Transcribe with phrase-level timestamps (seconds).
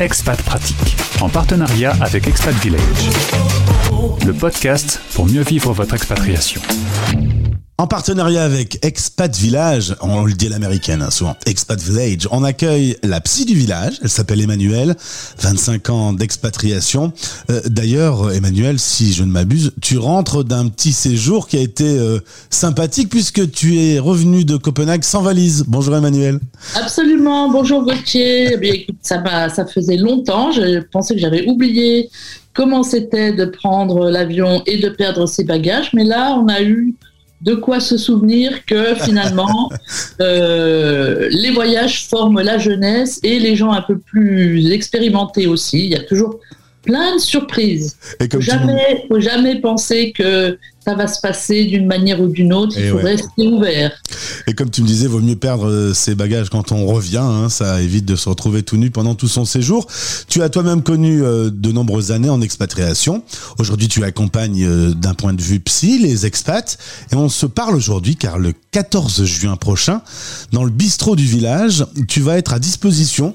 [0.00, 3.10] Expat Pratique, en partenariat avec Expat Village.
[4.26, 6.62] Le podcast pour mieux vivre votre expatriation.
[7.80, 12.42] En partenariat avec Expat Village, on le dit à l'américaine hein, souvent, Expat Village, on
[12.42, 14.96] accueille la psy du village, elle s'appelle Emmanuel,
[15.38, 17.12] 25 ans d'expatriation.
[17.52, 21.84] Euh, D'ailleurs, Emmanuel, si je ne m'abuse, tu rentres d'un petit séjour qui a été
[21.84, 22.18] euh,
[22.50, 25.62] sympathique puisque tu es revenu de Copenhague sans valise.
[25.68, 26.40] Bonjour Emmanuel.
[26.74, 28.56] Absolument, bonjour Gauthier.
[28.60, 32.10] Eh ça faisait longtemps, je pensais que j'avais oublié
[32.54, 36.96] comment c'était de prendre l'avion et de perdre ses bagages, mais là, on a eu
[37.40, 39.70] de quoi se souvenir que finalement,
[40.20, 45.84] euh, les voyages forment la jeunesse et les gens un peu plus expérimentés aussi.
[45.84, 46.40] Il y a toujours
[46.82, 47.96] plein de surprises.
[48.20, 52.54] Et comme jamais, faut jamais penser que ça va se passer d'une manière ou d'une
[52.54, 52.74] autre.
[52.78, 53.02] Il Eh faut ouais.
[53.16, 53.92] rester ouvert.
[54.46, 57.50] Et comme tu me disais, vaut mieux perdre euh, ses bagages quand on revient, hein,
[57.50, 59.86] ça évite de se retrouver tout nu pendant tout son séjour.
[60.28, 63.22] Tu as toi-même connu euh, de nombreuses années en expatriation.
[63.58, 66.78] Aujourd'hui, tu accompagnes euh, d'un point de vue psy les expats.
[67.12, 70.00] Et on se parle aujourd'hui car le 14 juin prochain,
[70.52, 73.34] dans le bistrot du village, tu vas être à disposition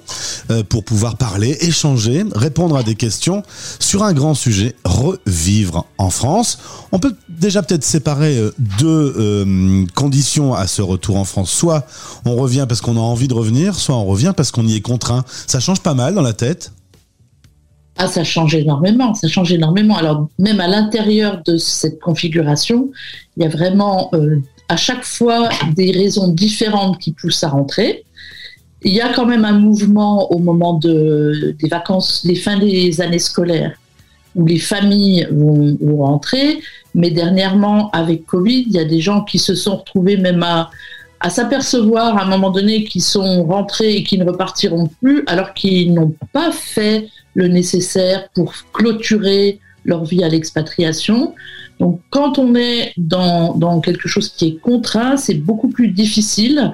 [0.69, 3.43] pour pouvoir parler, échanger, répondre à des questions
[3.79, 6.59] sur un grand sujet, revivre en France.
[6.91, 11.51] On peut déjà peut-être séparer euh, deux euh, conditions à ce retour en France.
[11.51, 11.85] Soit
[12.25, 14.81] on revient parce qu'on a envie de revenir, soit on revient parce qu'on y est
[14.81, 15.23] contraint.
[15.27, 16.71] Ça change pas mal dans la tête.
[17.97, 19.95] Ah, ça change énormément, ça change énormément.
[19.95, 22.89] Alors, même à l'intérieur de cette configuration,
[23.37, 28.05] il y a vraiment euh, à chaque fois des raisons différentes qui poussent à rentrer.
[28.83, 32.99] Il y a quand même un mouvement au moment de, des vacances, les fins des
[32.99, 33.77] années scolaires,
[34.35, 36.59] où les familles vont, vont rentrer.
[36.95, 40.69] Mais dernièrement, avec Covid, il y a des gens qui se sont retrouvés même à,
[41.19, 45.53] à s'apercevoir à un moment donné qu'ils sont rentrés et qu'ils ne repartiront plus, alors
[45.53, 51.33] qu'ils n'ont pas fait le nécessaire pour clôturer leur vie à l'expatriation.
[51.79, 56.73] Donc quand on est dans, dans quelque chose qui est contraint, c'est beaucoup plus difficile.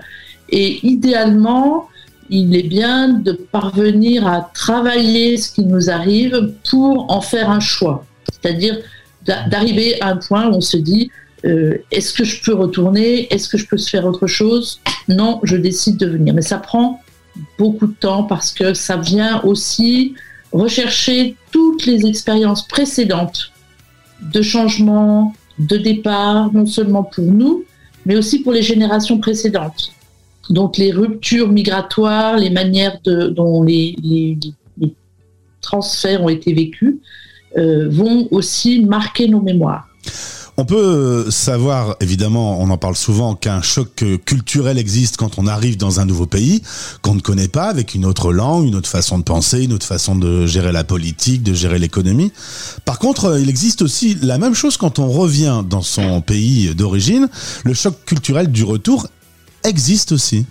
[0.49, 1.87] Et idéalement,
[2.29, 7.59] il est bien de parvenir à travailler ce qui nous arrive pour en faire un
[7.59, 8.05] choix.
[8.31, 8.77] C'est-à-dire
[9.25, 11.09] d'a- d'arriver à un point où on se dit,
[11.45, 13.33] euh, est-ce que je peux retourner?
[13.33, 14.79] Est-ce que je peux se faire autre chose?
[15.07, 16.33] Non, je décide de venir.
[16.33, 17.01] Mais ça prend
[17.57, 20.13] beaucoup de temps parce que ça vient aussi
[20.51, 23.51] rechercher toutes les expériences précédentes
[24.21, 27.63] de changement, de départ, non seulement pour nous,
[28.05, 29.91] mais aussi pour les générations précédentes.
[30.49, 34.37] Donc les ruptures migratoires, les manières dont les,
[35.61, 36.95] transferts ont été vécus
[37.57, 39.87] euh, vont aussi marquer nos mémoires.
[40.59, 45.77] On peut savoir, évidemment, on en parle souvent, qu'un choc culturel existe quand on arrive
[45.77, 46.61] dans un nouveau pays
[47.01, 49.85] qu'on ne connaît pas, avec une autre langue, une autre façon de penser, une autre
[49.85, 52.33] façon de gérer la politique, de gérer l'économie.
[52.83, 56.75] Par contre, euh, il existe aussi la même chose quand on revient dans son pays
[56.75, 57.29] d'origine.
[57.63, 59.07] Le choc culturel du retour
[59.63, 60.45] existe aussi.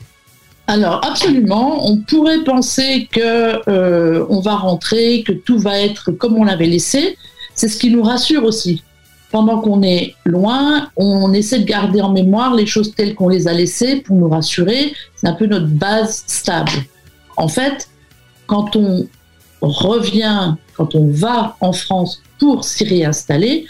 [0.66, 6.36] Alors absolument, on pourrait penser que euh, on va rentrer, que tout va être comme
[6.36, 7.16] on l'avait laissé.
[7.54, 8.82] C'est ce qui nous rassure aussi.
[9.30, 13.48] Pendant qu'on est loin, on essaie de garder en mémoire les choses telles qu'on les
[13.48, 14.92] a laissées pour nous rassurer.
[15.16, 16.72] C'est un peu notre base stable.
[17.36, 17.88] En fait,
[18.46, 19.08] quand on
[19.62, 23.66] revient, quand on va en France pour s'y réinstaller,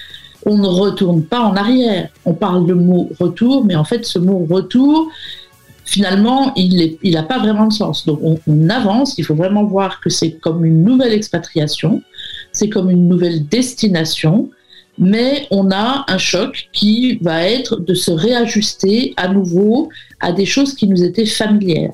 [0.47, 2.09] on ne retourne pas en arrière.
[2.25, 5.09] On parle de mot retour, mais en fait, ce mot retour,
[5.85, 8.05] finalement, il n'a pas vraiment de sens.
[8.07, 9.17] Donc, on, on avance.
[9.19, 12.03] Il faut vraiment voir que c'est comme une nouvelle expatriation,
[12.53, 14.51] c'est comme une nouvelle destination,
[14.99, 19.89] mais on a un choc qui va être de se réajuster à nouveau
[20.21, 21.93] à des choses qui nous étaient familières.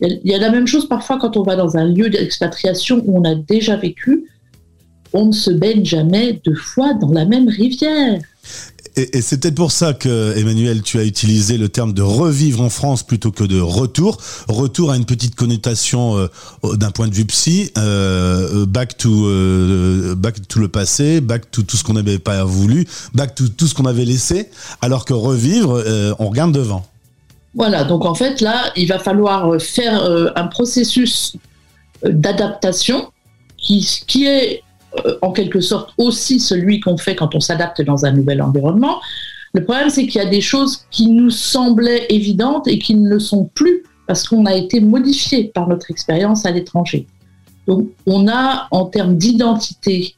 [0.00, 1.84] Il y a- il y a la même chose parfois quand on va dans un
[1.84, 4.26] lieu d'expatriation où on a déjà vécu.
[5.12, 8.20] On ne se baigne jamais deux fois dans la même rivière.
[8.96, 12.62] Et, et c'est peut-être pour ça que, Emmanuel, tu as utilisé le terme de revivre
[12.62, 14.18] en France plutôt que de retour.
[14.48, 16.26] Retour a une petite connotation euh,
[16.74, 21.62] d'un point de vue psy, euh, back to euh, back to le passé, back to
[21.62, 24.48] tout ce qu'on n'avait pas voulu, back to tout ce qu'on avait laissé,
[24.82, 26.84] alors que revivre, euh, on regarde devant.
[27.54, 30.02] Voilà, donc en fait là, il va falloir faire
[30.36, 31.34] un processus
[32.04, 33.10] d'adaptation
[33.56, 34.62] qui, qui est
[35.22, 39.00] en quelque sorte aussi celui qu'on fait quand on s'adapte dans un nouvel environnement.
[39.54, 43.08] Le problème, c'est qu'il y a des choses qui nous semblaient évidentes et qui ne
[43.08, 47.06] le sont plus parce qu'on a été modifié par notre expérience à l'étranger.
[47.66, 50.14] Donc on a, en termes d'identité,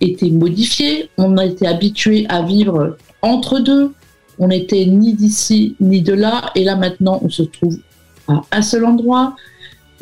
[0.00, 3.92] été modifié, on a été habitué à vivre entre deux,
[4.38, 7.78] on n'était ni d'ici ni de là, et là maintenant on se trouve
[8.28, 9.34] à un seul endroit.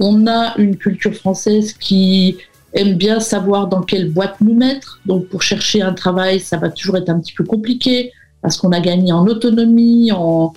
[0.00, 2.36] On a une culture française qui
[2.78, 5.00] aime bien savoir dans quelle boîte nous mettre.
[5.04, 8.70] Donc pour chercher un travail, ça va toujours être un petit peu compliqué parce qu'on
[8.70, 10.52] a gagné en autonomie, en,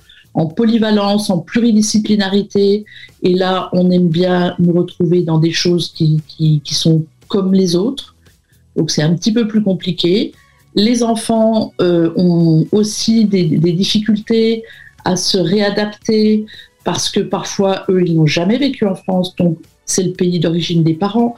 [0.55, 2.85] polyvalence, en pluridisciplinarité.
[3.23, 8.15] Et là, on aime bien nous retrouver dans des choses qui, sont comme les autres.
[8.75, 10.31] Donc c'est un petit peu plus compliqué.
[10.75, 14.63] Les enfants euh, ont aussi des, difficultés
[15.03, 16.45] à se réadapter
[16.83, 20.83] parce que parfois, eux, ils n'ont jamais vécu en France, donc c'est le pays d'origine
[20.83, 21.35] des parents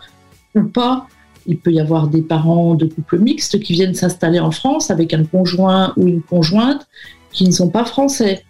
[0.55, 1.07] ou pas.
[1.45, 5.13] Il peut y avoir des parents de couples mixtes qui viennent s'installer en France avec
[5.13, 6.87] un conjoint ou une conjointe
[7.31, 8.43] qui ne sont pas français.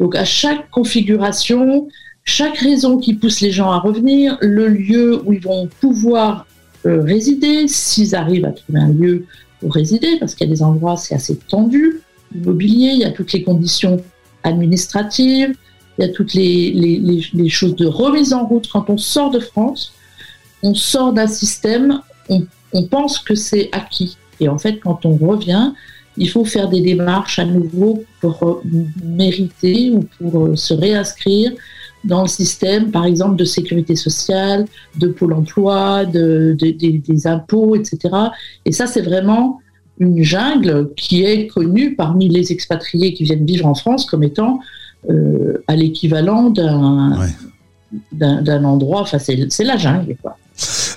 [0.00, 1.88] Donc à chaque configuration,
[2.24, 6.46] chaque raison qui pousse les gens à revenir, le lieu où ils vont pouvoir
[6.86, 9.26] euh, résider, s'ils arrivent à trouver un lieu
[9.60, 12.00] pour résider, parce qu'il y a des endroits, c'est assez tendu,
[12.34, 14.02] immobilier, il y a toutes les conditions
[14.42, 15.54] administratives,
[15.98, 16.72] il y a toutes les,
[17.32, 19.94] les, choses de remise en route quand on sort de France
[20.64, 24.16] on sort d'un système, on, pense que c'est acquis.
[24.40, 25.72] Et en fait, quand on revient,
[26.16, 28.62] il faut faire des démarches à nouveau pour
[29.04, 31.52] mériter ou pour euh, se réinscrire
[32.02, 34.66] dans le système, par exemple, de sécurité sociale,
[34.98, 38.14] de pôle emploi, de, des impôts, etc.
[38.64, 39.60] Et ça, c'est vraiment
[39.98, 44.60] une jungle qui est connue parmi les expatriés qui viennent vivre en France comme étant
[45.10, 47.18] euh, à l'équivalent d'un
[48.12, 50.16] d'un endroit, enfin c'est la jungle.
[50.20, 50.36] Quoi.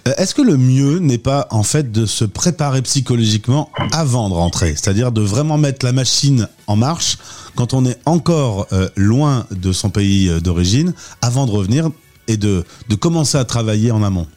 [0.08, 4.34] Euh, est-ce que le mieux n'est pas en fait de se préparer psychologiquement avant de
[4.34, 4.70] rentrer?
[4.70, 7.18] C'est-à-dire de vraiment mettre la machine en marche
[7.56, 11.90] quand on est encore euh, loin de son pays euh, d'origine avant de revenir
[12.30, 12.64] et de,
[13.00, 14.28] commencer à travailler en amont?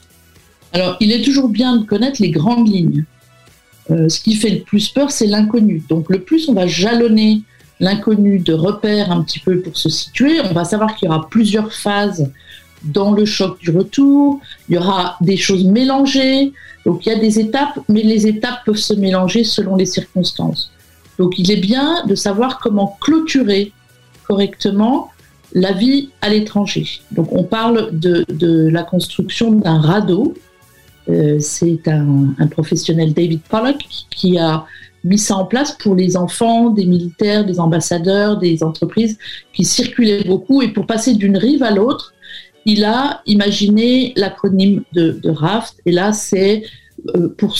[0.72, 3.04] Alors il est toujours bien de connaître les grandes lignes.
[3.88, 5.82] ce qui fait le plus peur, c'est l'inconnu.
[5.88, 7.42] Donc le plus on va jalonner
[7.80, 11.28] l'inconnu de repères un petit peu pour se situer, on va savoir qu'il y aura
[11.28, 12.30] plusieurs phases
[12.82, 16.52] dans le choc du retour, il y aura des choses mélangées,
[16.84, 20.70] donc il y a des étapes, mais les étapes peuvent se mélanger selon les circonstances.
[21.18, 23.72] Donc il est bien de savoir comment clôturer
[24.26, 25.10] correctement
[25.52, 26.86] la vie à l'étranger.
[27.10, 28.24] Donc on parle de,
[28.68, 30.34] la construction d'un radeau.
[31.08, 34.64] Euh, c'est un, un, professionnel, David Pollock, qui a
[35.04, 39.18] mis ça en place pour les enfants des militaires, des ambassadeurs, des entreprises
[39.52, 42.12] qui circulaient beaucoup et pour passer d'une rive à l'autre,
[42.66, 46.62] il a imaginé l'acronyme de, RAFT, et là, c'est
[47.14, 47.56] euh, pour,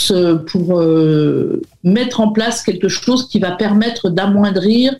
[0.47, 4.94] pour euh, mettre en place quelque chose qui va permettre d'amoindrir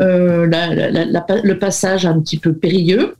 [0.00, 3.14] euh, le passage un petit peu périlleux.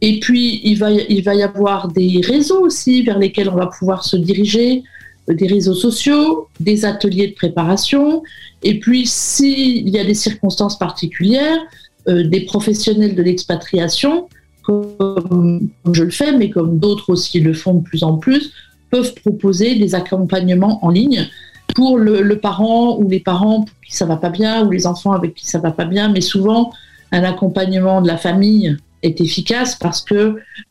[0.00, 3.66] Et puis, il va, il va y avoir des réseaux aussi vers lesquels on va
[3.66, 4.82] pouvoir se diriger,
[5.28, 8.22] des réseaux sociaux, des ateliers de préparation,
[8.62, 11.58] et puis s'il y a des circonstances particulières,
[12.06, 14.28] des professionnels de l'expatriation
[14.64, 18.52] comme je le fais, mais comme d'autres aussi le font de plus en plus,
[18.90, 21.28] peuvent proposer des accompagnements en ligne
[21.74, 25.12] pour le, parent ou les parents pour qui ça va pas bien ou les enfants
[25.12, 26.72] avec qui ça va pas bien, mais souvent
[27.12, 30.14] un accompagnement de la famille est efficace parce que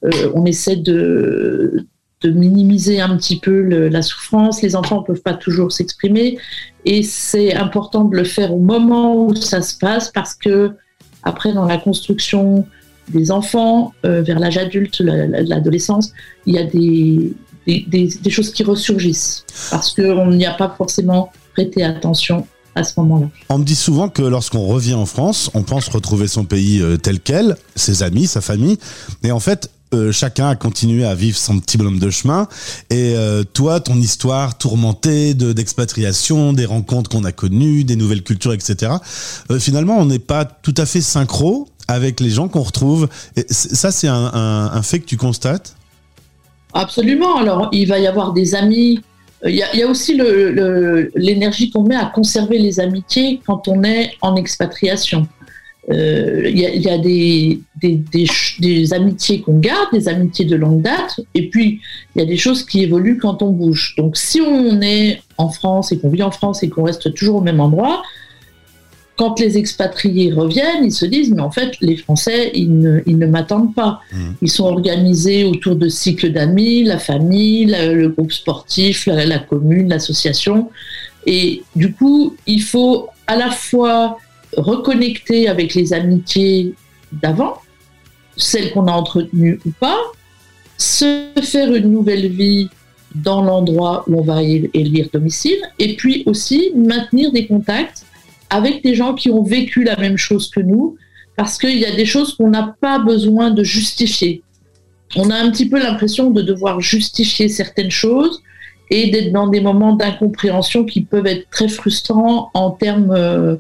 [0.06, 1.86] euh, on essaie de,
[2.22, 4.62] de minimiser un petit peu la souffrance.
[4.62, 6.38] Les enfants ne peuvent pas toujours s'exprimer
[6.86, 10.72] et c'est important de le faire au moment où ça se passe parce que
[11.24, 12.66] après dans la construction
[13.10, 16.12] des enfants euh, vers l'âge adulte, l'adolescence,
[16.46, 22.48] il y a des, choses qui ressurgissent parce qu'on n'y a pas forcément prêté attention
[22.76, 23.28] à ce moment-là.
[23.50, 26.98] On me dit souvent que lorsqu'on revient en France, on pense retrouver son pays euh,
[26.98, 28.78] tel quel, ses amis, sa famille,
[29.24, 32.48] et en fait, euh, chacun a continué à vivre son petit bonhomme de chemin.
[32.90, 33.16] Et
[33.54, 38.94] toi, ton histoire tourmentée de d'expatriation, des rencontres qu'on a connues, des nouvelles cultures, etc.
[39.60, 43.10] finalement, on n'est pas tout à fait synchro avec les gens qu'on retrouve.
[43.36, 45.76] Et ça, c'est un, fait que tu constates?
[46.74, 47.38] Absolument.
[47.38, 49.02] Alors, il va y avoir des amis.
[49.46, 50.18] Il y a, aussi
[51.16, 55.28] l'énergie qu'on met à conserver les amitiés quand on est en expatriation.
[55.92, 61.50] Euh, il, y a, des, des, amitiés qu'on garde, des amitiés de longue date, et
[61.50, 61.82] puis
[62.16, 63.96] il y a des choses qui évoluent quand on bouge.
[63.98, 67.38] Donc si on est en France et qu'on vit en France et qu'on reste toujours
[67.38, 68.02] au même endroit,
[69.16, 73.76] quand les expatriés reviennent, ils se disent, mais en fait, les Français, ils ne, m'attendent
[73.76, 74.02] pas.
[74.12, 74.18] Mmh.
[74.42, 80.70] Ils sont organisés autour de cycles d'amis, la famille, le groupe sportif, la, commune, l'association.
[81.28, 84.18] Et du coup, il faut à la fois
[84.58, 86.74] reconnecter avec les amitiés
[87.12, 87.62] d'avant,
[88.36, 90.00] celles qu'on a entretenues ou pas,
[90.78, 92.70] se faire une nouvelle vie
[93.14, 98.03] dans l'endroit où on va élire domicile, et puis aussi maintenir des contacts
[98.54, 100.96] avec des gens qui ont vécu la même chose que nous,
[101.36, 104.44] parce qu'il y a des choses qu'on n'a pas besoin de justifier.
[105.16, 108.42] on a un petit peu l'impression de devoir justifier certaines choses
[108.92, 113.56] et d'être dans des moments d'incompréhension qui peuvent être très frustrants en termes euh,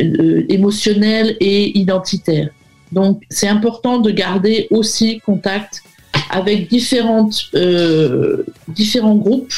[0.00, 2.50] euh, émotionnels et identitaires.
[2.92, 5.82] Donc c'est important de garder aussi contact
[6.30, 9.54] avec différentes, euh, différents groupes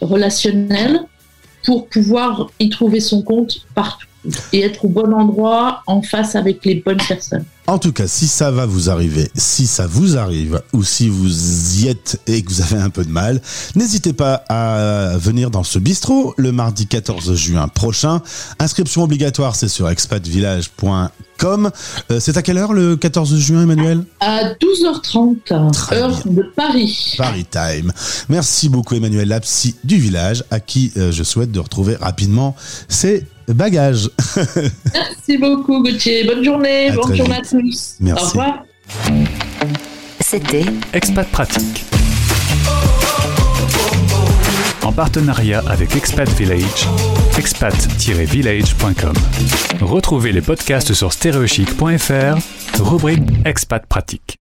[0.00, 1.00] relationnels
[1.64, 4.05] pour pouvoir y trouver son compte partout
[4.52, 7.44] et être au bon endroit en face avec les bonnes personnes.
[7.66, 11.80] En tout cas, si ça va vous arriver, si ça vous arrive, ou si vous
[11.80, 13.40] y êtes et que vous avez un peu de mal,
[13.74, 18.22] n'hésitez pas à venir dans ce bistrot le mardi 14 juin prochain.
[18.60, 21.08] Inscription obligatoire, c'est sur expatvillage.com.
[21.44, 25.52] Euh, c'est à quelle heure le 14 juin, Emmanuel À 12h30,
[25.92, 27.14] heure de Paris.
[27.16, 27.92] Paris Time.
[28.28, 32.56] Merci beaucoup, Emmanuel Lapsi du village, à qui euh, je souhaite de retrouver rapidement
[32.88, 34.10] ses bagages.
[34.94, 36.24] Merci beaucoup, Gauthier.
[36.24, 36.90] Bonne journée.
[36.92, 37.94] Bonne journée à tous.
[38.00, 38.24] Merci.
[38.24, 38.64] Au revoir.
[40.20, 41.95] C'était Expat Pratique.
[44.86, 46.86] En partenariat avec Expat Village,
[47.36, 49.14] expat-village.com.
[49.80, 54.26] Retrouvez les podcasts sur stereochic.fr, rubrique Expat Pratique.